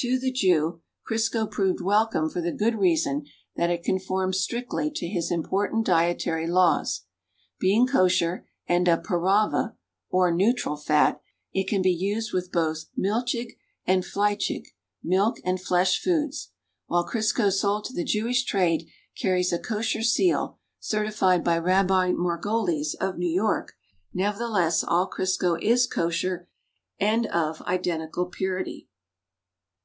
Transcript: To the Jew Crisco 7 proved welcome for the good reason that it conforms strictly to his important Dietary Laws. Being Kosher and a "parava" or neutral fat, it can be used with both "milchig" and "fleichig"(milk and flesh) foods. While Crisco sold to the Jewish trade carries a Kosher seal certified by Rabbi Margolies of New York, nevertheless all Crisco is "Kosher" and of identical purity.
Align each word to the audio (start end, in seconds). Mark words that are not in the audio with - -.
To 0.00 0.18
the 0.18 0.30
Jew 0.30 0.82
Crisco 1.08 1.44
7 1.44 1.48
proved 1.48 1.80
welcome 1.80 2.28
for 2.28 2.42
the 2.42 2.52
good 2.52 2.74
reason 2.78 3.24
that 3.56 3.70
it 3.70 3.82
conforms 3.82 4.38
strictly 4.38 4.90
to 4.90 5.08
his 5.08 5.30
important 5.30 5.86
Dietary 5.86 6.46
Laws. 6.46 7.06
Being 7.58 7.86
Kosher 7.86 8.46
and 8.66 8.86
a 8.88 8.98
"parava" 8.98 9.74
or 10.10 10.30
neutral 10.30 10.76
fat, 10.76 11.22
it 11.54 11.66
can 11.66 11.80
be 11.80 11.94
used 11.94 12.34
with 12.34 12.52
both 12.52 12.90
"milchig" 12.94 13.56
and 13.86 14.02
"fleichig"(milk 14.04 15.38
and 15.46 15.58
flesh) 15.62 15.98
foods. 15.98 16.50
While 16.88 17.08
Crisco 17.08 17.50
sold 17.50 17.86
to 17.86 17.94
the 17.94 18.04
Jewish 18.04 18.44
trade 18.44 18.86
carries 19.18 19.50
a 19.50 19.58
Kosher 19.58 20.02
seal 20.02 20.58
certified 20.78 21.42
by 21.42 21.56
Rabbi 21.56 22.12
Margolies 22.12 22.94
of 23.00 23.16
New 23.16 23.32
York, 23.32 23.72
nevertheless 24.12 24.84
all 24.84 25.08
Crisco 25.08 25.56
is 25.62 25.86
"Kosher" 25.86 26.50
and 27.00 27.26
of 27.28 27.62
identical 27.62 28.26
purity. 28.26 28.88